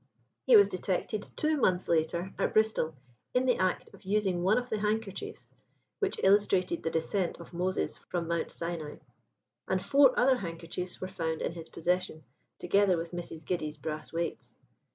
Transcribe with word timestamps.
He 0.47 0.55
was 0.55 0.67
detected 0.67 1.29
two 1.35 1.57
months 1.57 1.87
later 1.87 2.33
at 2.39 2.53
Bristol, 2.53 2.95
in 3.35 3.45
the 3.45 3.57
act 3.57 3.93
of 3.93 4.01
using 4.03 4.41
one 4.41 4.57
of 4.57 4.67
the 4.67 4.79
handkerchiefs, 4.79 5.53
which 5.99 6.19
illustrated 6.23 6.81
the 6.81 6.89
descent 6.89 7.37
of 7.39 7.53
Moses 7.53 7.97
from 8.09 8.27
Mount 8.27 8.49
Sinai; 8.49 8.95
and 9.67 9.79
four 9.79 10.17
other 10.19 10.37
handkerchiefs 10.37 10.99
were 11.01 11.07
found 11.07 11.43
in 11.43 11.51
his 11.51 11.69
possession, 11.69 12.23
together 12.57 12.97
with 12.97 13.11
Mrs. 13.11 13.45
Giddy's 13.45 13.77
brass 13.77 14.11
weights. 14.11 14.55